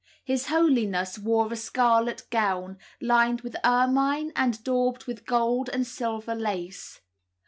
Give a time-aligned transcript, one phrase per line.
[0.23, 6.33] His Holiness wore a scarlet gown, lined with ermine and daubed with gold and silver
[6.33, 7.01] lace.